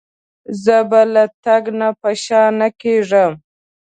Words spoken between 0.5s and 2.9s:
زه به له تګ نه په شا نه